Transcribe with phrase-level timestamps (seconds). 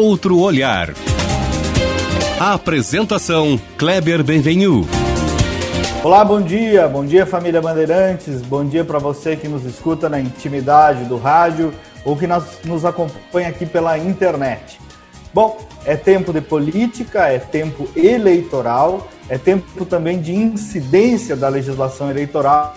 [0.00, 0.94] outro olhar.
[2.40, 4.88] A apresentação Kleber Benvenu.
[6.02, 10.18] Olá, bom dia, bom dia família Bandeirantes, bom dia para você que nos escuta na
[10.18, 12.26] intimidade do rádio ou que
[12.64, 14.80] nos acompanha aqui pela internet.
[15.34, 22.10] Bom, é tempo de política, é tempo eleitoral, é tempo também de incidência da legislação
[22.10, 22.74] eleitoral,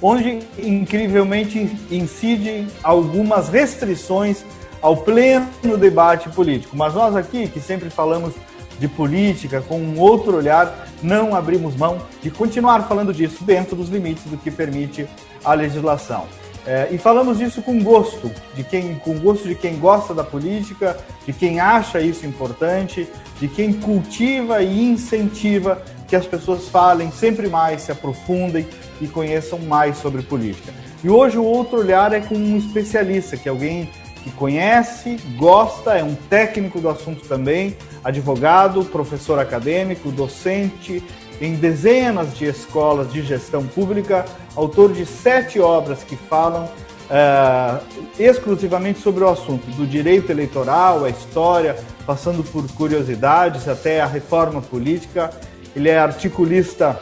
[0.00, 4.42] onde incrivelmente incide algumas restrições
[4.84, 6.76] ao pleno debate político.
[6.76, 8.34] Mas nós aqui, que sempre falamos
[8.78, 13.88] de política com um outro olhar, não abrimos mão de continuar falando disso dentro dos
[13.88, 15.08] limites do que permite
[15.42, 16.26] a legislação.
[16.66, 20.98] É, e falamos disso com gosto, de quem, com gosto de quem gosta da política,
[21.24, 23.08] de quem acha isso importante,
[23.40, 28.66] de quem cultiva e incentiva que as pessoas falem sempre mais, se aprofundem
[29.00, 30.74] e conheçam mais sobre política.
[31.02, 33.88] E hoje o outro olhar é com um especialista, que é alguém
[34.24, 41.04] que conhece, gosta, é um técnico do assunto também, advogado, professor acadêmico, docente,
[41.42, 44.24] em dezenas de escolas de gestão pública,
[44.56, 46.70] autor de sete obras que falam
[47.10, 47.80] é,
[48.18, 54.62] exclusivamente sobre o assunto do direito eleitoral, a história, passando por curiosidades até a reforma
[54.62, 55.30] política.
[55.76, 56.98] Ele é articulista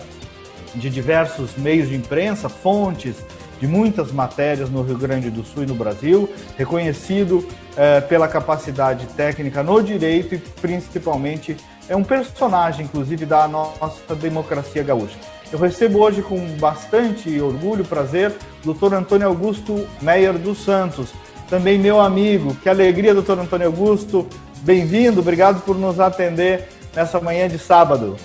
[0.75, 3.15] de diversos meios de imprensa, fontes
[3.63, 7.47] de muitas matérias no Rio Grande do Sul e no Brasil, reconhecido
[7.77, 11.57] é, pela capacidade técnica no direito e principalmente
[11.89, 15.17] é um personagem, inclusive, da nossa democracia gaúcha.
[15.53, 18.33] Eu recebo hoje com bastante orgulho, prazer,
[18.63, 21.15] o doutor Antônio Augusto Meyer dos Santos,
[21.49, 22.57] também meu amigo.
[22.57, 24.27] Que alegria, doutor Antônio Augusto.
[24.63, 26.67] Bem-vindo, obrigado por nos atender
[26.97, 28.17] nessa manhã de sábado.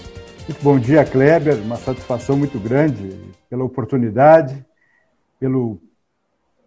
[0.47, 1.59] Muito bom dia, Kleber.
[1.61, 4.65] Uma satisfação muito grande pela oportunidade,
[5.39, 5.79] pelo,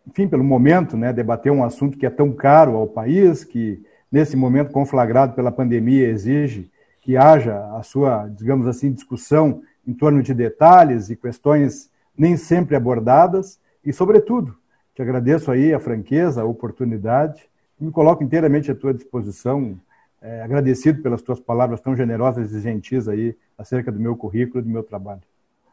[0.07, 4.37] enfim, pelo momento, né, debater um assunto que é tão caro ao país, que nesse
[4.37, 10.35] momento conflagrado pela pandemia exige que haja a sua, digamos assim, discussão em torno de
[10.35, 14.57] detalhes e questões nem sempre abordadas e, sobretudo,
[14.95, 17.49] te agradeço aí a franqueza, a oportunidade
[17.81, 19.81] me coloco inteiramente à tua disposição,
[20.21, 24.63] é, agradecido pelas tuas palavras tão generosas e gentis aí acerca do meu currículo e
[24.63, 25.23] do meu trabalho.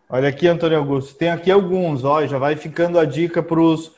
[0.09, 3.91] Olha aqui, Antônio Augusto, tem aqui alguns, ó, já vai ficando a dica para os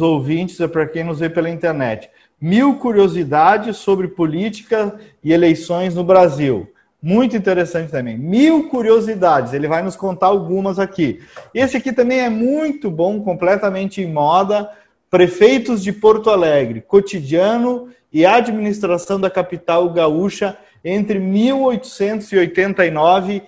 [0.00, 2.08] ouvintes, é para quem nos vê pela internet.
[2.40, 6.72] Mil curiosidades sobre política e eleições no Brasil.
[7.02, 8.16] Muito interessante também.
[8.16, 9.52] Mil curiosidades.
[9.52, 11.20] Ele vai nos contar algumas aqui.
[11.52, 14.70] Esse aqui também é muito bom, completamente em moda.
[15.10, 23.42] Prefeitos de Porto Alegre, cotidiano e administração da capital gaúcha entre 1889 e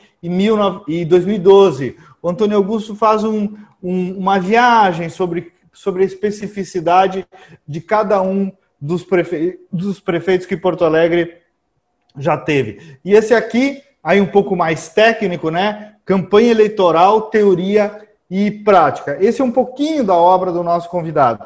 [1.04, 1.96] 2012.
[2.22, 7.26] O Antônio Augusto faz um, um, uma viagem sobre, sobre a especificidade
[7.66, 9.60] de cada um dos, prefe...
[9.72, 11.36] dos prefeitos que Porto Alegre
[12.16, 12.98] já teve.
[13.04, 15.94] E esse aqui, aí um pouco mais técnico, né?
[16.04, 19.16] Campanha eleitoral, teoria e prática.
[19.20, 21.44] Esse é um pouquinho da obra do nosso convidado.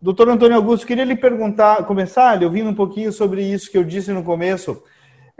[0.00, 3.84] Doutor Antônio Augusto, queria lhe perguntar, começar lhe ouvindo um pouquinho sobre isso que eu
[3.84, 4.82] disse no começo.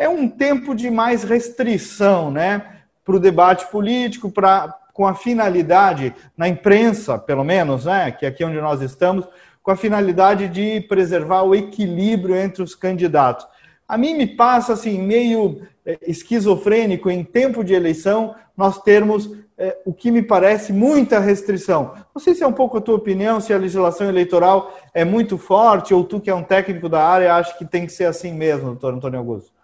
[0.03, 2.81] É um tempo de mais restrição, né?
[3.05, 8.11] Para o debate político, para com a finalidade, na imprensa, pelo menos, né?
[8.11, 9.29] Que é aqui onde nós estamos,
[9.63, 13.47] com a finalidade de preservar o equilíbrio entre os candidatos.
[13.87, 19.79] A mim me passa assim, meio é, esquizofrênico em tempo de eleição, nós termos é,
[19.87, 21.95] o que me parece muita restrição.
[22.13, 25.39] Não sei se é um pouco a tua opinião, se a legislação eleitoral é muito
[25.39, 28.33] forte, ou tu que é um técnico da área acha que tem que ser assim
[28.33, 29.62] mesmo, doutor Antônio Augusto.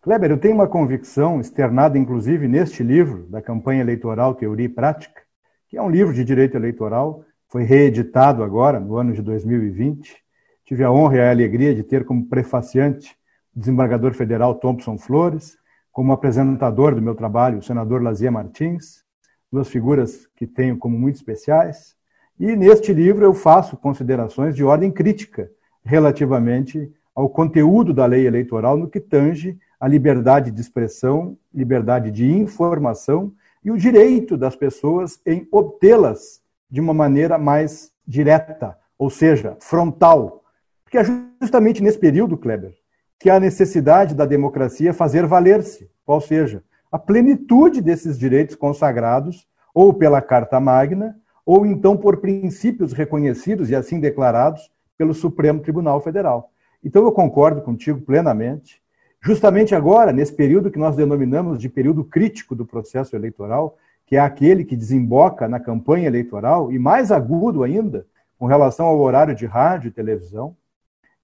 [0.00, 5.22] Kleber, eu tenho uma convicção externada, inclusive, neste livro, da campanha eleitoral Teoria e Prática,
[5.68, 10.16] que é um livro de direito eleitoral, foi reeditado agora, no ano de 2020.
[10.64, 13.16] Tive a honra e a alegria de ter como prefaciante
[13.56, 15.58] o desembargador federal Thompson Flores,
[15.90, 19.02] como apresentador do meu trabalho o senador Lazia Martins,
[19.50, 21.96] duas figuras que tenho como muito especiais.
[22.38, 25.50] E neste livro eu faço considerações de ordem crítica
[25.82, 32.30] relativamente ao conteúdo da lei eleitoral no que tange a liberdade de expressão, liberdade de
[32.30, 33.32] informação
[33.64, 36.40] e o direito das pessoas em obtê-las
[36.70, 40.42] de uma maneira mais direta, ou seja, frontal.
[40.84, 41.04] Porque é
[41.40, 42.74] justamente nesse período, Kleber,
[43.18, 49.92] que a necessidade da democracia fazer valer-se, ou seja, a plenitude desses direitos consagrados, ou
[49.92, 56.50] pela Carta Magna, ou então por princípios reconhecidos e assim declarados pelo Supremo Tribunal Federal.
[56.82, 58.82] Então eu concordo contigo plenamente.
[59.20, 63.76] Justamente agora, nesse período que nós denominamos de período crítico do processo eleitoral,
[64.06, 68.06] que é aquele que desemboca na campanha eleitoral, e mais agudo ainda,
[68.38, 70.56] com relação ao horário de rádio e televisão,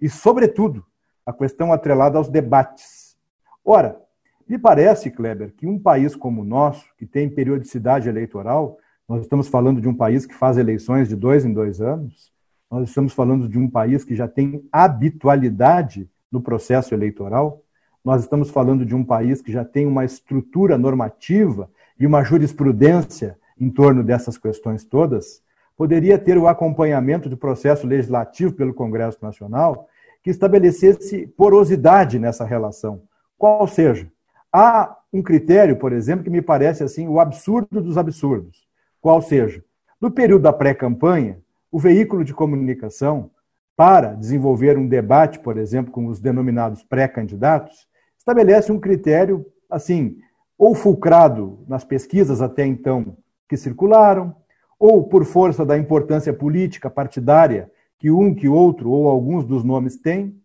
[0.00, 0.84] e, sobretudo,
[1.24, 3.16] a questão atrelada aos debates.
[3.64, 3.98] Ora,
[4.46, 8.76] me parece, Kleber, que um país como o nosso, que tem periodicidade eleitoral,
[9.08, 12.30] nós estamos falando de um país que faz eleições de dois em dois anos,
[12.70, 17.62] nós estamos falando de um país que já tem habitualidade no processo eleitoral,
[18.04, 23.38] nós estamos falando de um país que já tem uma estrutura normativa e uma jurisprudência
[23.58, 25.42] em torno dessas questões todas,
[25.76, 29.88] poderia ter o acompanhamento do processo legislativo pelo Congresso Nacional
[30.22, 33.02] que estabelecesse porosidade nessa relação.
[33.38, 34.10] Qual seja,
[34.52, 38.66] há um critério, por exemplo, que me parece assim o absurdo dos absurdos.
[39.00, 39.62] Qual seja,
[40.00, 41.38] no período da pré-campanha,
[41.70, 43.30] o veículo de comunicação
[43.76, 47.86] para desenvolver um debate, por exemplo, com os denominados pré-candidatos,
[48.24, 50.16] estabelece um critério assim,
[50.56, 54.34] ou fulcrado nas pesquisas até então que circularam,
[54.78, 59.96] ou por força da importância política partidária que um, que outro ou alguns dos nomes
[59.96, 60.40] têm.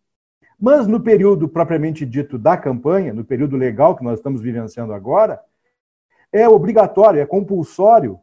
[0.59, 5.41] Mas no período propriamente dito da campanha, no período legal que nós estamos vivenciando agora,
[6.33, 8.19] é obrigatório, é compulsório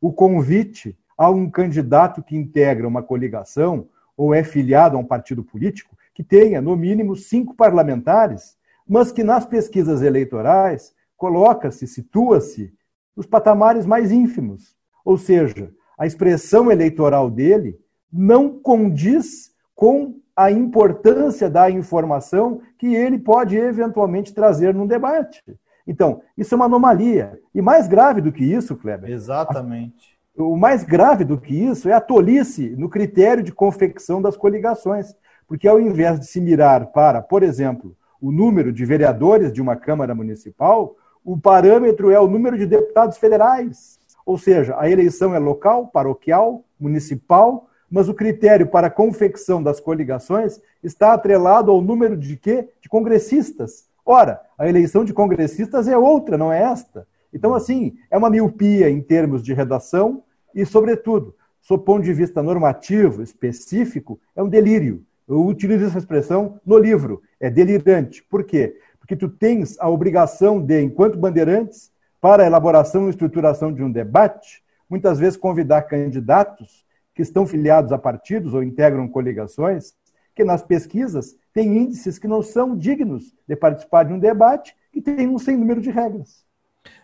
[0.00, 5.42] o convite a um candidato que integra uma coligação ou é filiado a um partido
[5.42, 8.56] político que tenha, no mínimo, cinco parlamentares,
[8.92, 12.74] mas que nas pesquisas eleitorais coloca-se, situa-se
[13.16, 14.76] nos patamares mais ínfimos.
[15.02, 17.80] Ou seja, a expressão eleitoral dele
[18.12, 25.42] não condiz com a importância da informação que ele pode eventualmente trazer num debate.
[25.86, 27.40] Então, isso é uma anomalia.
[27.54, 29.10] E mais grave do que isso, Kleber.
[29.10, 30.18] Exatamente.
[30.36, 35.14] O mais grave do que isso é a tolice no critério de confecção das coligações.
[35.48, 39.74] Porque ao invés de se mirar para, por exemplo, o número de vereadores de uma
[39.74, 43.98] Câmara Municipal, o parâmetro é o número de deputados federais.
[44.24, 49.80] Ou seja, a eleição é local, paroquial, municipal, mas o critério para a confecção das
[49.80, 52.68] coligações está atrelado ao número de quê?
[52.80, 53.88] De congressistas.
[54.06, 57.06] Ora, a eleição de congressistas é outra, não é esta.
[57.34, 60.22] Então, assim, é uma miopia em termos de redação
[60.54, 65.04] e, sobretudo, sob ponto de vista normativo, específico, é um delírio.
[65.28, 67.22] Eu utilizo essa expressão no livro.
[67.40, 68.22] É delirante.
[68.24, 68.76] Por quê?
[68.98, 71.90] Porque tu tens a obrigação de, enquanto bandeirantes,
[72.20, 76.84] para a elaboração e estruturação de um debate, muitas vezes convidar candidatos
[77.14, 79.94] que estão filiados a partidos ou integram coligações,
[80.34, 85.02] que nas pesquisas têm índices que não são dignos de participar de um debate e
[85.02, 86.44] tem um sem número de regras.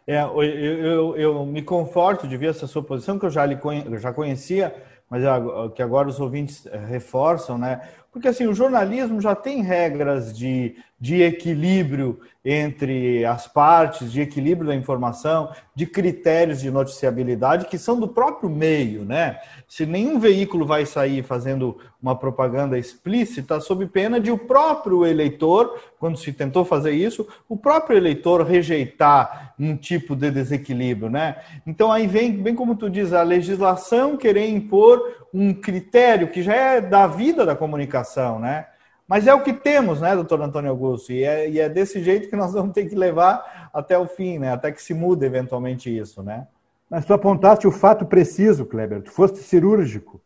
[0.06, 3.58] É, eu, eu, eu, me conforto de ver essa sua posição, que eu já, lhe
[3.98, 4.74] já conhecia,
[5.10, 5.22] mas
[5.74, 7.80] que agora os ouvintes eh, reforçam, né?
[8.18, 14.66] Porque assim, o jornalismo já tem regras de, de equilíbrio entre as partes, de equilíbrio
[14.66, 19.38] da informação, de critérios de noticiabilidade que são do próprio meio, né?
[19.68, 25.78] Se nenhum veículo vai sair fazendo uma propaganda explícita, sob pena de o próprio eleitor,
[26.00, 31.36] quando se tentou fazer isso, o próprio eleitor rejeitar um tipo de desequilíbrio, né?
[31.66, 36.54] Então aí vem, bem como tu diz, a legislação querer impor um critério que já
[36.54, 38.07] é da vida da comunicação,
[38.38, 38.66] né?
[39.06, 41.12] Mas é o que temos, né, doutor Antônio Augusto?
[41.12, 44.38] E é, e é desse jeito que nós vamos ter que levar até o fim,
[44.38, 44.52] né?
[44.52, 46.46] Até que se mude eventualmente isso, né?
[46.90, 49.02] Mas tu apontaste o fato preciso, Kleber.
[49.02, 50.20] Tu foste cirúrgico.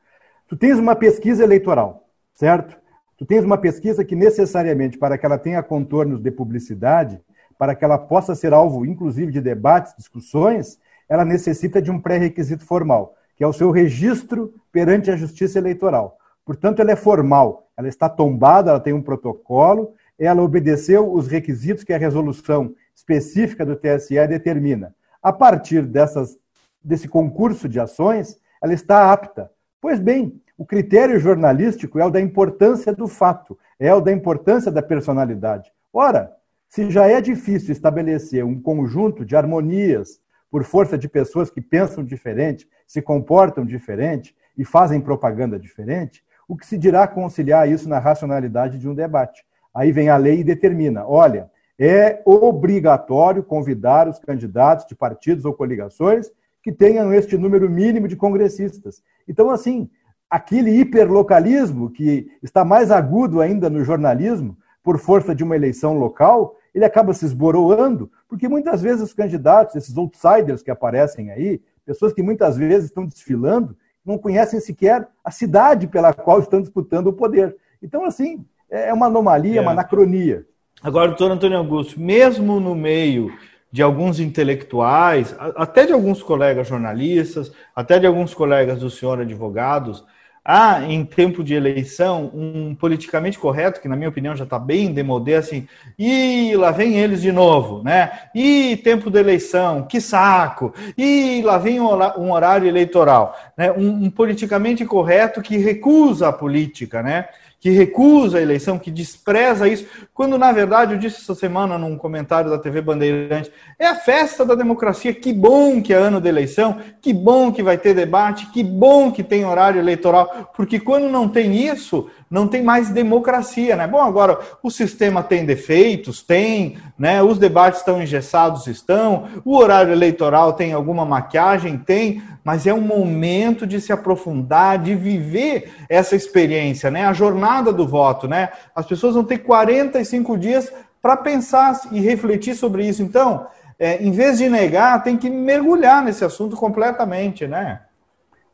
[0.48, 2.76] Tu tens uma pesquisa eleitoral, certo?
[3.16, 7.20] Tu tens uma pesquisa que necessariamente, para que ela tenha contornos de publicidade,
[7.56, 12.64] para que ela possa ser alvo, inclusive, de debates, discussões, ela necessita de um pré-requisito
[12.64, 16.18] formal, que é o seu registro perante a Justiça Eleitoral.
[16.44, 21.84] Portanto, ela é formal, ela está tombada, ela tem um protocolo, ela obedeceu os requisitos
[21.84, 24.94] que a resolução específica do TSE determina.
[25.22, 26.38] A partir dessas,
[26.82, 29.50] desse concurso de ações, ela está apta.
[29.80, 34.70] Pois bem, o critério jornalístico é o da importância do fato, é o da importância
[34.70, 35.72] da personalidade.
[35.92, 36.32] Ora,
[36.68, 40.20] se já é difícil estabelecer um conjunto de harmonias
[40.50, 46.22] por força de pessoas que pensam diferente, se comportam diferente e fazem propaganda diferente,
[46.52, 49.42] o que se dirá conciliar isso na racionalidade de um debate?
[49.74, 55.54] Aí vem a lei e determina: olha, é obrigatório convidar os candidatos de partidos ou
[55.54, 56.30] coligações
[56.62, 59.02] que tenham este número mínimo de congressistas.
[59.26, 59.88] Então, assim,
[60.28, 66.54] aquele hiperlocalismo que está mais agudo ainda no jornalismo, por força de uma eleição local,
[66.74, 72.12] ele acaba se esboroando, porque muitas vezes os candidatos, esses outsiders que aparecem aí, pessoas
[72.12, 77.12] que muitas vezes estão desfilando, não conhecem sequer a cidade pela qual estão disputando o
[77.12, 77.56] poder.
[77.82, 79.60] Então, assim, é uma anomalia, é.
[79.60, 80.46] uma anacronia.
[80.82, 83.32] Agora, doutor Antônio Augusto, mesmo no meio
[83.70, 90.04] de alguns intelectuais, até de alguns colegas jornalistas, até de alguns colegas do senhor advogados,
[90.44, 94.92] há, em tempo de eleição, um politicamente correto, que na minha opinião já está bem
[94.92, 95.68] demodé, assim,
[95.98, 98.10] e lá vem eles de novo, né?
[98.34, 100.74] E tempo de eleição, que saco!
[100.98, 103.70] E lá vem um horário eleitoral, né?
[103.72, 107.28] Um, um politicamente correto que recusa a política, né?
[107.62, 111.96] Que recusa a eleição, que despreza isso, quando na verdade eu disse essa semana num
[111.96, 116.28] comentário da TV Bandeirante, é a festa da democracia, que bom que é ano de
[116.28, 121.08] eleição, que bom que vai ter debate, que bom que tem horário eleitoral, porque quando
[121.08, 123.86] não tem isso, não tem mais democracia, né?
[123.86, 127.22] Bom, agora o sistema tem defeitos, tem, né?
[127.22, 132.80] Os debates estão engessados, estão, o horário eleitoral tem alguma maquiagem, tem, mas é um
[132.80, 137.04] momento de se aprofundar, de viver essa experiência, né?
[137.06, 138.50] A jornada do voto, né?
[138.74, 143.02] As pessoas vão ter 45 dias para pensar e refletir sobre isso.
[143.02, 143.46] Então,
[143.78, 147.80] é, em vez de negar, tem que mergulhar nesse assunto completamente, né?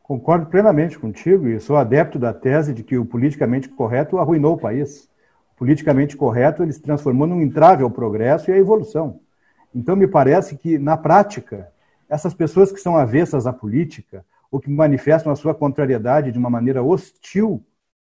[0.03, 4.59] Concordo plenamente contigo e sou adepto da tese de que o politicamente correto arruinou o
[4.59, 5.09] país.
[5.53, 9.21] O politicamente correto ele se transformou num entrave ao progresso e à evolução.
[9.75, 11.71] Então, me parece que, na prática,
[12.09, 16.49] essas pessoas que são avessas à política ou que manifestam a sua contrariedade de uma
[16.49, 17.63] maneira hostil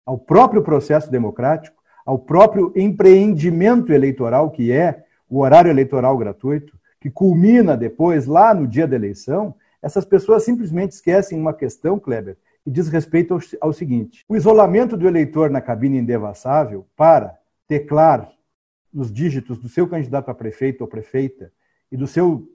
[0.08, 7.12] ao próprio processo democrático, ao próprio empreendimento eleitoral, que é o horário eleitoral gratuito, que
[7.12, 12.72] culmina depois, lá no dia da eleição, essas pessoas simplesmente esquecem uma questão, Kleber, que
[12.72, 17.38] diz respeito ao, ao seguinte: o isolamento do eleitor na cabine indevassável para
[17.68, 18.32] teclar
[18.94, 21.52] os dígitos do seu candidato a prefeito ou prefeita
[21.92, 22.48] e do seu,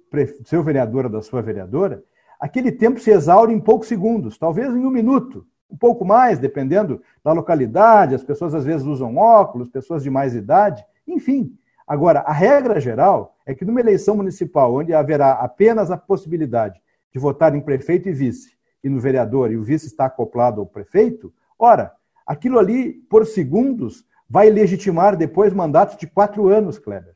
[0.47, 2.02] seu vereador ou da sua vereadora,
[2.40, 7.02] aquele tempo se exaure em poucos segundos, talvez em um minuto, um pouco mais, dependendo
[7.25, 11.57] da localidade, as pessoas às vezes usam óculos, pessoas de mais idade, enfim.
[11.87, 16.81] Agora, a regra geral é que numa eleição municipal, onde haverá apenas a possibilidade
[17.12, 18.52] de votar em prefeito e vice,
[18.85, 21.93] e no vereador, e o vice está acoplado ao prefeito, ora,
[22.26, 27.14] aquilo ali, por segundos, vai legitimar depois mandatos de quatro anos, Kleber.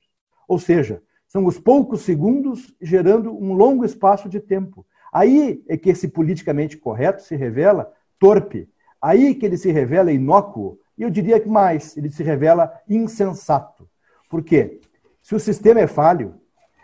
[0.48, 4.86] Ou seja, são os poucos segundos gerando um longo espaço de tempo.
[5.12, 8.68] Aí é que esse politicamente correto se revela torpe.
[9.00, 10.78] Aí que ele se revela inócuo.
[10.96, 13.88] E eu diria que mais, ele se revela insensato.
[14.28, 14.80] Por quê?
[15.23, 16.35] Se o sistema é falho,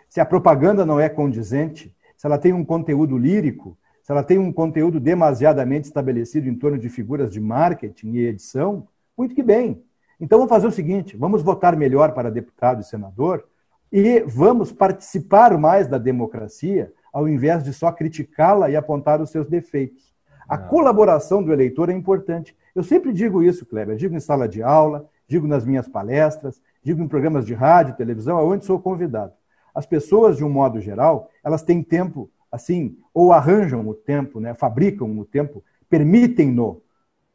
[0.07, 4.37] se a propaganda não é condizente, se ela tem um conteúdo lírico, se ela tem
[4.37, 8.87] um conteúdo demasiadamente estabelecido em torno de figuras de marketing e edição,
[9.17, 9.83] muito que bem.
[10.19, 13.45] Então vamos fazer o seguinte: vamos votar melhor para deputado e senador
[13.91, 19.47] e vamos participar mais da democracia, ao invés de só criticá-la e apontar os seus
[19.47, 20.12] defeitos.
[20.47, 20.67] A Não.
[20.67, 22.55] colaboração do eleitor é importante.
[22.75, 27.01] Eu sempre digo isso, Kleber, digo em sala de aula, digo nas minhas palestras, digo
[27.01, 29.33] em programas de rádio, televisão, aonde sou convidado.
[29.73, 34.53] As pessoas, de um modo geral, elas têm tempo, assim, ou arranjam o tempo, né,
[34.53, 36.81] fabricam o tempo, permitem-no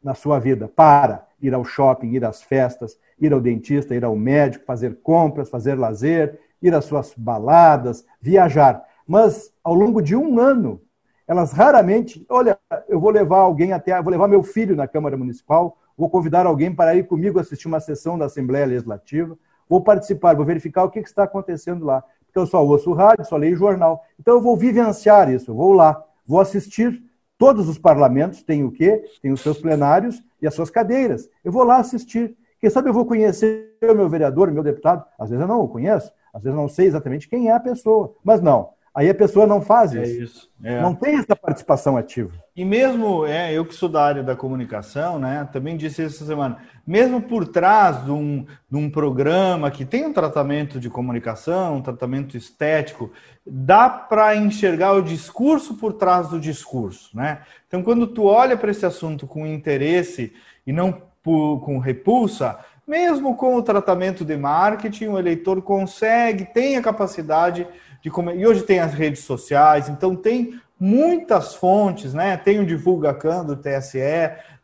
[0.03, 4.15] na sua vida para ir ao shopping, ir às festas, ir ao dentista, ir ao
[4.15, 8.83] médico, fazer compras, fazer lazer, ir às suas baladas, viajar.
[9.07, 10.81] Mas ao longo de um ano,
[11.29, 12.59] elas raramente, olha,
[12.89, 16.75] eu vou levar alguém até, vou levar meu filho na Câmara Municipal, vou convidar alguém
[16.75, 19.37] para ir comigo assistir uma sessão da Assembleia Legislativa,
[19.69, 23.35] vou participar, vou verificar o que está acontecendo lá porque eu só ouço rádio, só
[23.35, 24.05] leio jornal.
[24.19, 27.03] Então eu vou vivenciar isso, eu vou lá, vou assistir.
[27.37, 29.03] Todos os parlamentos têm o quê?
[29.21, 31.29] Tem os seus plenários e as suas cadeiras.
[31.43, 32.35] Eu vou lá assistir.
[32.59, 35.05] Quem sabe eu vou conhecer o meu vereador, o meu deputado.
[35.17, 37.59] Às vezes eu não o conheço, às vezes eu não sei exatamente quem é a
[37.59, 38.13] pessoa.
[38.23, 40.11] Mas não, Aí a pessoa não faz é isso.
[40.11, 40.49] É isso.
[40.63, 40.81] É.
[40.81, 42.31] Não tem essa participação ativa.
[42.55, 46.57] E mesmo, é, eu que sou da área da comunicação, né, também disse essa semana,
[46.85, 51.81] mesmo por trás de um, de um programa que tem um tratamento de comunicação, um
[51.81, 53.11] tratamento estético,
[53.45, 57.15] dá para enxergar o discurso por trás do discurso.
[57.15, 57.39] Né?
[57.67, 60.33] Então, quando tu olha para esse assunto com interesse
[60.67, 66.75] e não por, com repulsa, mesmo com o tratamento de marketing, o eleitor consegue, tem
[66.75, 67.67] a capacidade de
[68.07, 72.37] como e hoje tem as redes sociais, então tem muitas fontes, né?
[72.37, 73.99] Tem o Divulgacan do TSE,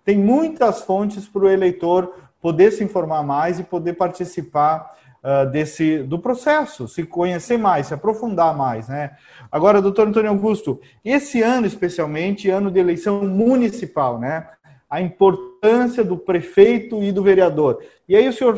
[0.05, 6.03] tem muitas fontes para o eleitor poder se informar mais e poder participar uh, desse
[6.03, 9.17] do processo, se conhecer mais, se aprofundar mais, né?
[9.51, 14.47] Agora, doutor Antônio Augusto, esse ano especialmente, ano de eleição municipal, né?
[14.95, 17.83] A importância do prefeito e do vereador.
[18.07, 18.57] E aí o senhor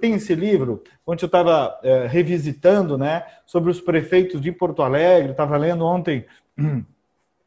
[0.00, 5.32] tem esse livro, onde eu estava é, revisitando, né, sobre os prefeitos de Porto Alegre,
[5.32, 6.24] estava lendo ontem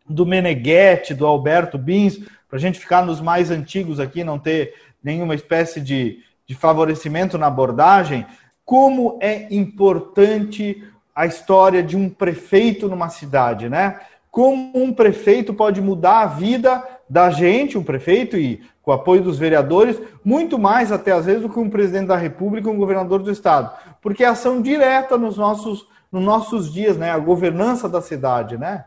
[0.05, 2.17] do Meneghetti, do Alberto Bins,
[2.49, 7.37] para a gente ficar nos mais antigos aqui, não ter nenhuma espécie de, de favorecimento
[7.37, 8.25] na abordagem,
[8.65, 10.83] como é importante
[11.15, 13.97] a história de um prefeito numa cidade, né?
[14.35, 19.23] Como um prefeito pode mudar a vida da gente, um prefeito, e com o apoio
[19.23, 23.23] dos vereadores, muito mais até às vezes do que um presidente da República, um governador
[23.23, 27.11] do estado, porque é ação direta nos nossos, nos nossos dias, né?
[27.11, 28.83] A governança da cidade, né?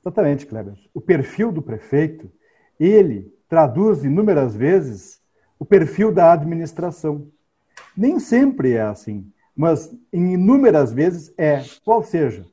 [0.00, 0.72] Exatamente, Kleber.
[0.94, 2.32] O perfil do prefeito,
[2.80, 5.20] ele traduz inúmeras vezes
[5.58, 7.26] o perfil da administração.
[7.94, 12.46] Nem sempre é assim, mas em inúmeras vezes é, qual seja,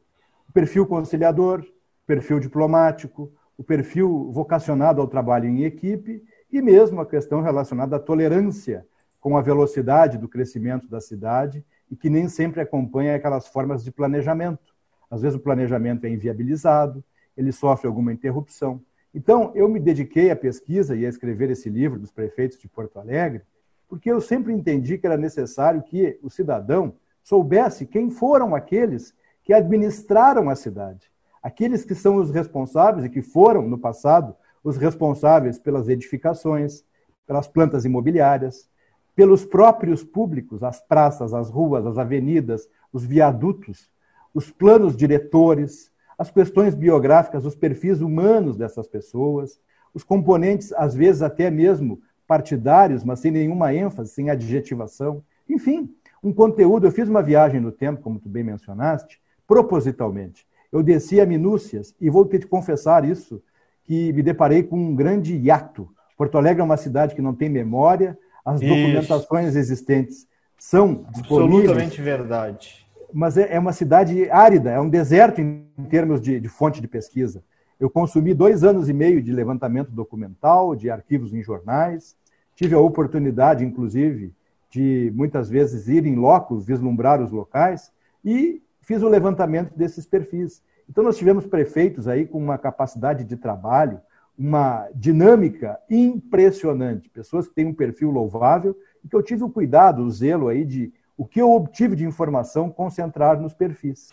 [0.51, 1.65] o perfil conciliador,
[2.05, 7.99] perfil diplomático, o perfil vocacionado ao trabalho em equipe e mesmo a questão relacionada à
[7.99, 8.85] tolerância
[9.21, 13.93] com a velocidade do crescimento da cidade e que nem sempre acompanha aquelas formas de
[13.93, 14.75] planejamento.
[15.09, 17.01] Às vezes o planejamento é inviabilizado,
[17.37, 18.81] ele sofre alguma interrupção.
[19.15, 22.99] Então, eu me dediquei à pesquisa e a escrever esse livro dos prefeitos de Porto
[22.99, 23.41] Alegre,
[23.87, 26.93] porque eu sempre entendi que era necessário que o cidadão
[27.23, 33.21] soubesse quem foram aqueles que administraram a cidade, aqueles que são os responsáveis e que
[33.21, 36.83] foram, no passado, os responsáveis pelas edificações,
[37.25, 38.69] pelas plantas imobiliárias,
[39.15, 43.89] pelos próprios públicos, as praças, as ruas, as avenidas, os viadutos,
[44.33, 49.59] os planos diretores, as questões biográficas, os perfis humanos dessas pessoas,
[49.93, 55.23] os componentes, às vezes até mesmo partidários, mas sem nenhuma ênfase, sem adjetivação.
[55.49, 55.93] Enfim,
[56.23, 56.87] um conteúdo.
[56.87, 59.19] Eu fiz uma viagem no tempo, como tu bem mencionaste,
[59.51, 60.47] propositalmente.
[60.71, 63.43] Eu desci a minúcias e vou ter que confessar isso,
[63.83, 65.89] que me deparei com um grande hiato.
[66.17, 68.73] Porto Alegre é uma cidade que não tem memória, as isso.
[68.73, 70.25] documentações existentes
[70.57, 71.69] são disponíveis.
[71.71, 72.87] Absolutamente verdade.
[73.11, 76.87] Mas é, é uma cidade árida, é um deserto em termos de, de fonte de
[76.87, 77.43] pesquisa.
[77.77, 82.15] Eu consumi dois anos e meio de levantamento documental, de arquivos em jornais,
[82.55, 84.33] Tive a oportunidade, inclusive,
[84.69, 87.91] de muitas vezes ir em loco, vislumbrar os locais
[88.23, 90.61] e fiz o levantamento desses perfis.
[90.89, 94.01] Então, nós tivemos prefeitos aí com uma capacidade de trabalho,
[94.37, 100.03] uma dinâmica impressionante, pessoas que têm um perfil louvável e que eu tive o cuidado,
[100.03, 104.09] o zelo aí de o que eu obtive de informação concentrar nos perfis.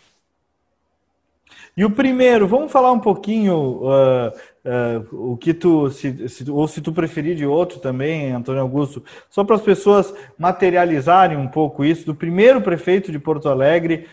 [1.79, 4.27] E o primeiro, vamos falar um pouquinho uh,
[4.65, 9.03] uh, o que tu, se, se, ou se tu preferir de outro também, Antônio Augusto,
[9.29, 14.07] só para as pessoas materializarem um pouco isso, do primeiro prefeito de Porto Alegre,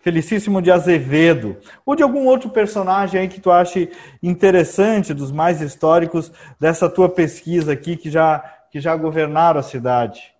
[0.00, 3.90] Felicíssimo de Azevedo, ou de algum outro personagem aí que tu ache
[4.22, 8.38] interessante, dos mais históricos dessa tua pesquisa aqui, que já,
[8.70, 10.32] que já governaram a cidade.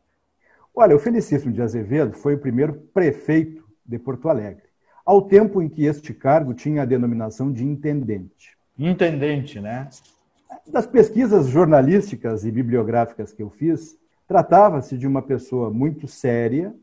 [0.74, 4.61] Olha, o Felicíssimo de Azevedo foi o primeiro prefeito de Porto Alegre
[5.04, 8.56] ao tempo em que este cargo tinha a denominação de intendente.
[8.78, 9.88] Intendente, né?
[10.66, 16.74] Das pesquisas jornalísticas e bibliográficas que eu fiz, tratava-se de uma pessoa muito séria,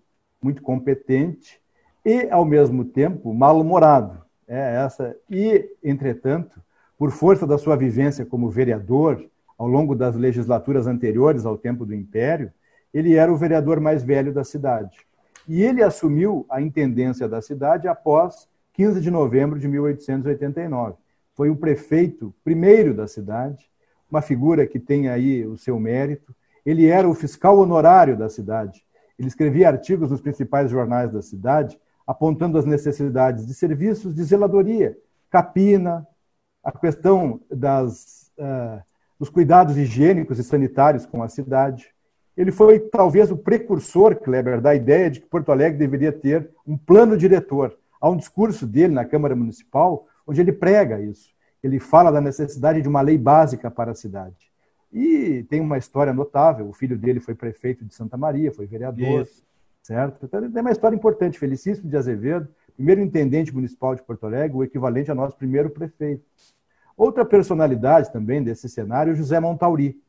[0.41, 1.59] muito competente
[2.05, 4.21] e, ao mesmo tempo, mal-humorado.
[4.47, 5.15] É essa.
[5.29, 6.61] E, entretanto,
[6.97, 9.25] por força da sua vivência como vereador
[9.57, 12.51] ao longo das legislaturas anteriores ao tempo do Império,
[12.93, 14.97] ele era o vereador mais velho da cidade.
[15.49, 20.95] E ele assumiu a intendência da cidade após 15 de novembro de 1889.
[21.33, 23.67] Foi o prefeito primeiro da cidade,
[24.11, 26.35] uma figura que tem aí o seu mérito.
[26.63, 28.85] Ele era o fiscal honorário da cidade.
[29.17, 34.95] Ele escrevia artigos nos principais jornais da cidade, apontando as necessidades de serviços de zeladoria,
[35.31, 36.07] capina,
[36.63, 38.83] a questão das, uh,
[39.17, 41.91] dos cuidados higiênicos e sanitários com a cidade.
[42.39, 46.77] Ele foi talvez o precursor, Kleber, da ideia de que Porto Alegre deveria ter um
[46.77, 47.77] plano diretor.
[47.99, 51.33] Há um discurso dele na Câmara Municipal onde ele prega isso.
[51.61, 54.49] Ele fala da necessidade de uma lei básica para a cidade.
[54.93, 56.69] E tem uma história notável.
[56.69, 59.43] O filho dele foi prefeito de Santa Maria, foi vereador, isso.
[59.83, 60.25] certo?
[60.25, 61.37] Então, tem uma história importante.
[61.37, 66.23] Felicíssimo de Azevedo, primeiro intendente municipal de Porto Alegre, o equivalente a nosso primeiro prefeito.
[66.95, 70.01] Outra personalidade também desse cenário, José Montauri,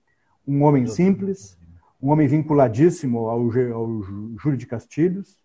[0.47, 1.59] um homem simples,
[2.03, 4.03] um homem vinculadíssimo ao, ao
[4.39, 5.37] Júlio de Castilhos,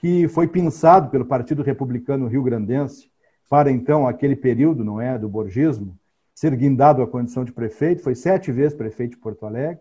[0.00, 3.10] que foi pensado pelo Partido Republicano Rio-Grandense
[3.48, 5.96] para, então, aquele período, não é, do borgismo,
[6.34, 9.80] ser guindado à condição de prefeito, foi sete vezes prefeito de Porto Alegre,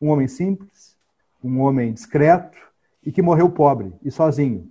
[0.00, 0.96] um homem simples,
[1.42, 2.56] um homem discreto
[3.04, 4.70] e que morreu pobre e sozinho,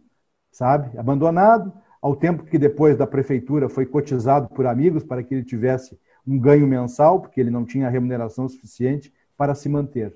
[0.52, 0.98] sabe?
[0.98, 6.00] Abandonado, ao tempo que depois da prefeitura foi cotizado por amigos para que ele tivesse
[6.26, 10.14] um ganho mensal, porque ele não tinha remuneração suficiente para se manter.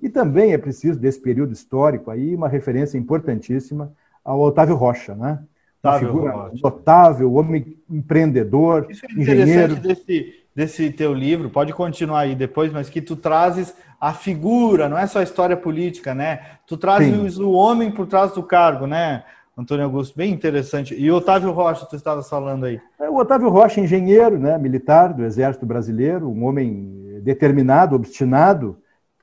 [0.00, 3.92] E também é preciso, desse período histórico, aí, uma referência importantíssima
[4.24, 5.38] ao Otávio Rocha, né?
[5.82, 6.56] Uma figura Rocha.
[6.62, 9.76] notável, homem empreendedor, Isso é engenheiro.
[9.76, 14.98] Desse, desse teu livro, pode continuar aí depois, mas que tu trazes a figura, não
[14.98, 16.40] é só a história política, né?
[16.66, 17.42] Tu trazes Sim.
[17.42, 19.24] o homem por trás do cargo, né?
[19.56, 20.94] Antônio Augusto, bem interessante.
[20.94, 22.78] E o Otávio Rocha, tu estava falando aí.
[22.98, 28.76] É, o Otávio Rocha, engenheiro, né, militar do Exército Brasileiro, um homem determinado, obstinado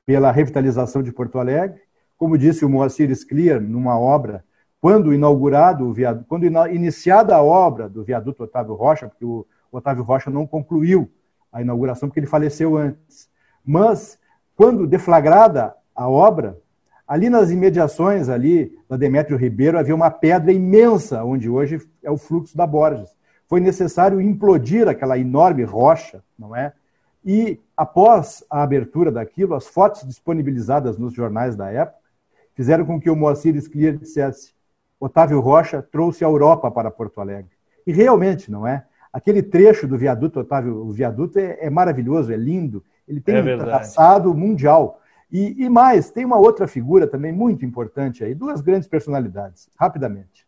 [0.06, 1.80] pela revitalização de Porto Alegre.
[2.16, 4.44] Como disse o Moacir Scliar numa obra,
[4.80, 10.04] quando inaugurado o viaduto, quando iniciada a obra do viaduto Otávio Rocha, porque o Otávio
[10.04, 11.10] Rocha não concluiu
[11.52, 13.28] a inauguração porque ele faleceu antes.
[13.64, 14.18] Mas
[14.54, 16.58] quando deflagrada a obra,
[17.08, 22.16] ali nas imediações ali da Demétrio Ribeiro havia uma pedra imensa, onde hoje é o
[22.16, 23.10] fluxo da Borges.
[23.48, 26.72] Foi necessário implodir aquela enorme rocha, não é?
[27.24, 31.98] E após a abertura daquilo, as fotos disponibilizadas nos jornais da época
[32.54, 34.52] fizeram com que o Moacir Scliar dissesse:
[35.00, 37.52] Otávio Rocha trouxe a Europa para Porto Alegre.
[37.86, 38.84] E realmente, não é?
[39.12, 43.54] Aquele trecho do viaduto, Otávio, o viaduto é, é maravilhoso, é lindo, ele tem é
[43.54, 45.00] um traçado mundial.
[45.30, 50.46] E, e, mais, tem uma outra figura também muito importante aí, duas grandes personalidades, rapidamente.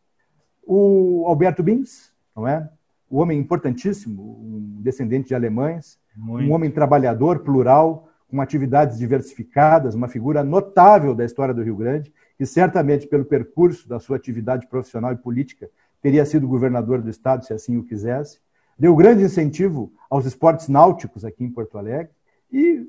[0.63, 2.69] O Alberto Bins, não é?
[3.09, 6.49] O homem importantíssimo, um descendente de alemães, muito.
[6.49, 12.13] um homem trabalhador, plural, com atividades diversificadas, uma figura notável da história do Rio Grande,
[12.37, 15.71] que certamente, pelo percurso da sua atividade profissional e política,
[16.03, 18.41] teria sido governador do estado, se assim o quisesse.
[18.79, 22.11] Deu grande incentivo aos esportes náuticos aqui em Porto Alegre
[22.53, 22.87] e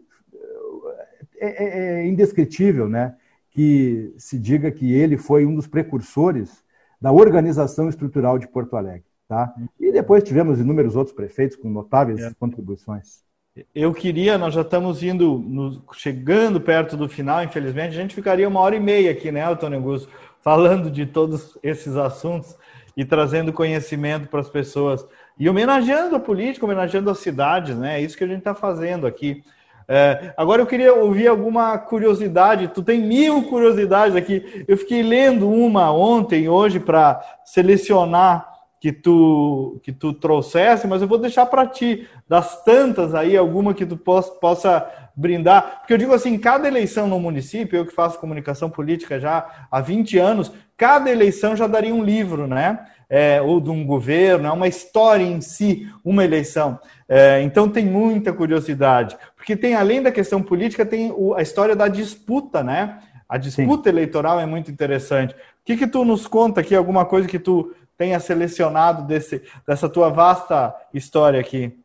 [1.40, 3.16] é, é, é indescritível né,
[3.52, 6.63] que se diga que ele foi um dos precursores
[7.00, 9.07] da organização estrutural de Porto Alegre.
[9.28, 9.54] Tá?
[9.80, 12.32] E depois tivemos inúmeros outros prefeitos com notáveis é.
[12.40, 13.26] contribuições.
[13.74, 18.48] Eu queria, nós já estamos indo, no, chegando perto do final, infelizmente, a gente ficaria
[18.48, 20.10] uma hora e meia aqui, né, Antônio Augusto,
[20.42, 22.56] falando de todos esses assuntos
[22.96, 25.06] e trazendo conhecimento para as pessoas.
[25.38, 28.00] E homenageando a política, homenageando as cidades, né?
[28.00, 29.44] É isso que a gente está fazendo aqui.
[29.88, 32.70] É, agora eu queria ouvir alguma curiosidade.
[32.70, 34.66] Tu tem mil curiosidades aqui.
[34.68, 41.08] Eu fiquei lendo uma ontem, hoje, para selecionar que tu que tu trouxesse, mas eu
[41.08, 45.98] vou deixar para ti das tantas aí alguma que tu possa, possa brindar, porque eu
[45.98, 50.52] digo assim, cada eleição no município, eu que faço comunicação política já há 20 anos,
[50.78, 52.86] cada eleição já daria um livro, né?
[53.10, 56.78] É, ou de um governo, é uma história em si, uma eleição.
[57.10, 61.76] É, então tem muita curiosidade, porque tem além da questão política, tem o, a história
[61.76, 63.00] da disputa, né?
[63.28, 63.96] A disputa Sim.
[63.96, 65.34] eleitoral é muito interessante.
[65.34, 66.76] O que, que tu nos conta aqui?
[66.76, 71.77] Alguma coisa que tu tenha selecionado desse, dessa tua vasta história aqui?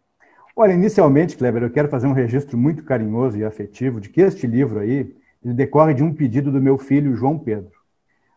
[0.55, 4.47] Olha, inicialmente, Kleber, eu quero fazer um registro muito carinhoso e afetivo de que este
[4.47, 7.73] livro aí ele decorre de um pedido do meu filho João Pedro.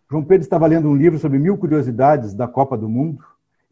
[0.10, 3.24] João Pedro estava lendo um livro sobre mil curiosidades da Copa do Mundo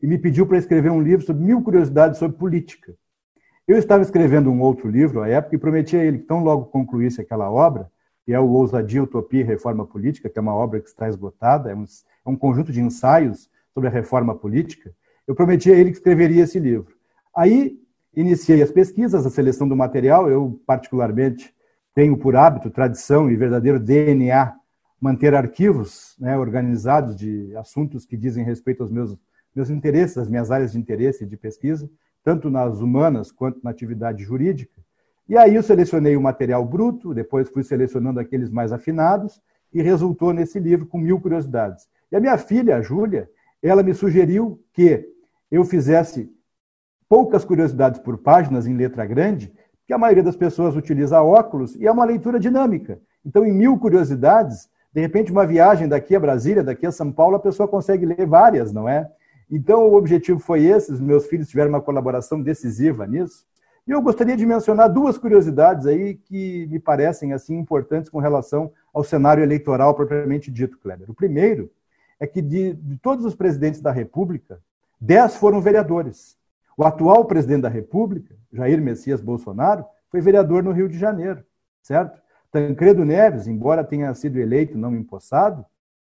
[0.01, 2.93] e me pediu para escrever um livro sobre mil curiosidades sobre política.
[3.65, 6.65] Eu estava escrevendo um outro livro à época e prometi a ele que tão logo
[6.65, 7.89] concluísse aquela obra,
[8.25, 11.71] que é o Ousadia, Utopia e Reforma Política, que é uma obra que está esgotada,
[11.71, 14.93] é um, é um conjunto de ensaios sobre a reforma política,
[15.27, 16.93] eu prometi a ele que escreveria esse livro.
[17.36, 17.79] Aí
[18.15, 20.29] iniciei as pesquisas, a seleção do material.
[20.29, 21.53] Eu, particularmente,
[21.95, 24.53] tenho por hábito, tradição e verdadeiro DNA
[25.01, 29.17] manter arquivos né, organizados de assuntos que dizem respeito aos meus,
[29.53, 31.89] meus interesses, as minhas áreas de interesse e de pesquisa,
[32.23, 34.81] tanto nas humanas quanto na atividade jurídica.
[35.27, 39.41] E aí eu selecionei o material bruto, depois fui selecionando aqueles mais afinados
[39.73, 41.88] e resultou nesse livro com mil curiosidades.
[42.12, 43.29] E a minha filha, a Júlia,
[43.69, 45.08] ela me sugeriu que
[45.49, 46.30] eu fizesse
[47.08, 49.54] poucas curiosidades por páginas em letra grande,
[49.86, 52.99] que a maioria das pessoas utiliza óculos e é uma leitura dinâmica.
[53.26, 57.36] Então, em mil curiosidades, de repente, uma viagem daqui a Brasília, daqui a São Paulo,
[57.36, 59.10] a pessoa consegue ler várias, não é?
[59.49, 60.91] Então, o objetivo foi esse.
[60.91, 63.45] Os meus filhos tiveram uma colaboração decisiva nisso.
[63.88, 68.71] E eu gostaria de mencionar duas curiosidades aí que me parecem assim importantes com relação
[68.93, 71.10] ao cenário eleitoral propriamente dito, Kleber.
[71.12, 71.69] O primeiro
[72.23, 74.62] é que de, de todos os presidentes da República,
[74.99, 76.38] dez foram vereadores.
[76.77, 81.43] O atual presidente da República, Jair Messias Bolsonaro, foi vereador no Rio de Janeiro,
[81.81, 82.21] certo?
[82.49, 85.65] Tancredo Neves, embora tenha sido eleito não empossado,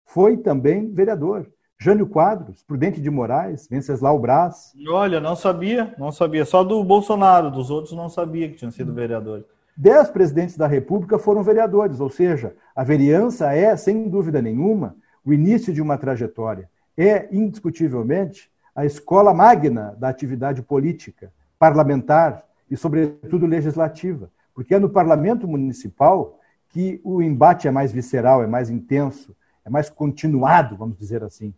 [0.07, 1.47] foi também vereador.
[1.79, 4.73] Jânio Quadros, Prudente de Moraes, Venceslau Braz.
[4.89, 6.47] Olha, não sabia, não sabia.
[6.47, 9.45] Só do Bolsonaro, dos outros não sabia que tinham sido vereadores.
[9.77, 14.97] Dez presidentes da República foram vereadores, ou seja, a vereança é, sem dúvida nenhuma,
[15.29, 16.71] o início de uma trajetória.
[16.97, 24.89] É, indiscutivelmente, a escola magna da atividade política, parlamentar e, sobretudo, legislativa, porque é no
[24.89, 26.39] parlamento municipal
[26.71, 31.53] que o embate é mais visceral, é mais intenso, é mais continuado, vamos dizer assim.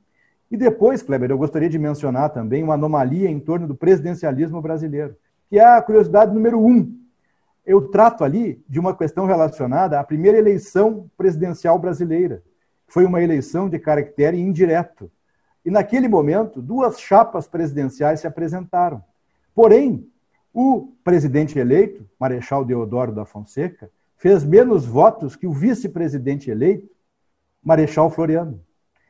[0.50, 5.16] E depois, Kleber, eu gostaria de mencionar também uma anomalia em torno do presidencialismo brasileiro,
[5.48, 6.98] que é a curiosidade número um.
[7.64, 12.42] Eu trato ali de uma questão relacionada à primeira eleição presidencial brasileira,
[12.90, 15.10] foi uma eleição de caractere indireto.
[15.64, 19.02] E naquele momento, duas chapas presidenciais se apresentaram.
[19.54, 20.06] Porém,
[20.52, 26.90] o presidente eleito, Marechal Deodoro da Fonseca, fez menos votos que o vice-presidente eleito,
[27.62, 28.60] Marechal Floriano.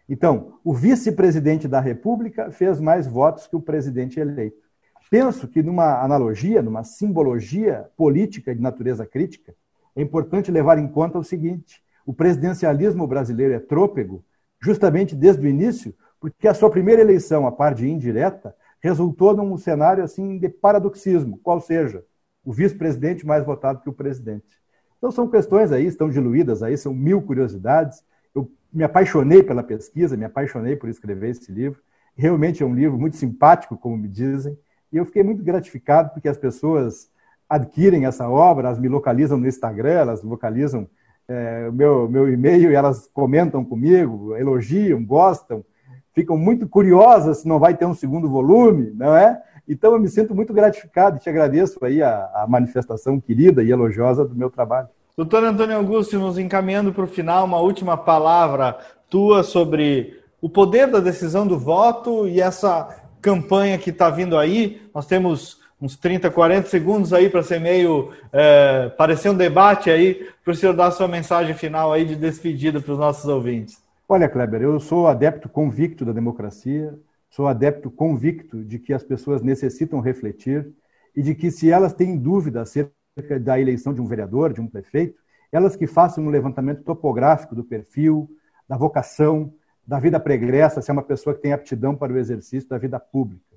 [0.09, 4.69] Então, o vice-presidente da República fez mais votos que o presidente eleito.
[5.11, 9.55] Penso que, numa analogia, numa simbologia política de natureza crítica,
[9.97, 14.25] é importante levar em conta o seguinte: o presidencialismo brasileiro é trôpego,
[14.61, 19.57] justamente desde o início, porque a sua primeira eleição, a par de indireta, resultou num
[19.57, 22.05] cenário assim de paradoxismo, qual seja,
[22.45, 24.59] o vice-presidente mais votado que o presidente.
[24.99, 28.03] Então são questões aí, estão diluídas aí, são mil curiosidades.
[28.35, 31.81] Eu me apaixonei pela pesquisa, me apaixonei por escrever esse livro.
[32.15, 34.59] Realmente é um livro muito simpático, como me dizem,
[34.93, 37.09] e eu fiquei muito gratificado porque as pessoas
[37.49, 40.89] adquirem essa obra, elas me localizam no Instagram, elas localizam
[41.31, 45.65] é, meu, meu e-mail e elas comentam comigo, elogiam, gostam,
[46.13, 49.41] ficam muito curiosas se não vai ter um segundo volume, não é?
[49.69, 53.71] Então eu me sinto muito gratificado e te agradeço aí a, a manifestação querida e
[53.71, 54.89] elogiosa do meu trabalho.
[55.17, 58.77] Doutor Antônio Augusto, nos encaminhando para o final, uma última palavra
[59.09, 62.89] tua sobre o poder da decisão do voto e essa
[63.23, 64.83] campanha que está vindo aí.
[64.93, 70.29] Nós temos uns 30, 40 segundos aí para ser meio é, parecer um debate aí,
[70.45, 73.83] para o senhor dar a sua mensagem final aí de despedida para os nossos ouvintes.
[74.09, 76.99] Olha, Kleber, eu sou adepto convicto da democracia,
[77.31, 80.69] sou adepto convicto de que as pessoas necessitam refletir
[81.17, 84.67] e de que se elas têm dúvida acerca da eleição de um vereador, de um
[84.67, 85.19] prefeito,
[85.53, 88.29] elas que façam um levantamento topográfico do perfil,
[88.69, 89.53] da vocação,
[89.87, 93.01] da vida pregressa, se é uma pessoa que tem aptidão para o exercício da vida
[93.01, 93.50] pública.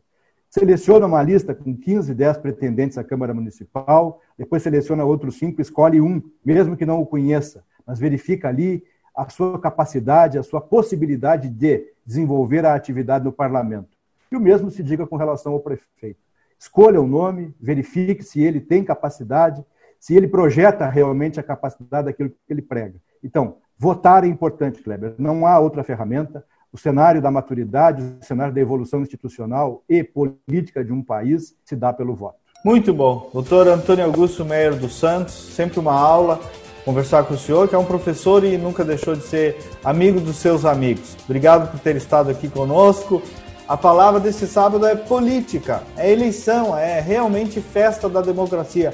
[0.54, 6.00] Seleciona uma lista com 15, 10 pretendentes à Câmara Municipal, depois seleciona outros cinco, escolhe
[6.00, 8.84] um, mesmo que não o conheça, mas verifica ali
[9.18, 13.98] a sua capacidade, a sua possibilidade de desenvolver a atividade no parlamento.
[14.32, 16.20] E o mesmo se diga com relação ao prefeito.
[16.60, 19.66] Escolha o nome, verifique se ele tem capacidade,
[20.00, 23.02] se ele projeta realmente a capacidade daquilo que ele prega.
[23.24, 25.16] Então, Votar é importante, Kleber.
[25.18, 26.46] Não há outra ferramenta.
[26.74, 31.76] O cenário da maturidade, o cenário da evolução institucional e política de um país se
[31.76, 32.40] dá pelo voto.
[32.66, 33.30] Muito bom.
[33.32, 36.40] Doutor Antônio Augusto Meyer dos Santos, sempre uma aula
[36.84, 40.38] conversar com o senhor, que é um professor e nunca deixou de ser amigo dos
[40.38, 41.16] seus amigos.
[41.26, 43.22] Obrigado por ter estado aqui conosco.
[43.68, 48.94] A palavra desse sábado é política, é eleição, é realmente festa da democracia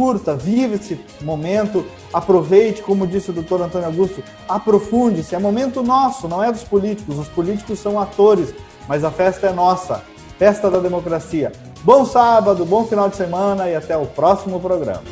[0.00, 5.34] curta, vive esse momento, aproveite, como disse o doutor Antônio Augusto, aprofunde-se.
[5.34, 7.18] É momento nosso, não é dos políticos.
[7.18, 8.54] Os políticos são atores,
[8.88, 10.02] mas a festa é nossa
[10.38, 11.52] festa da democracia.
[11.84, 15.02] Bom sábado, bom final de semana e até o próximo programa.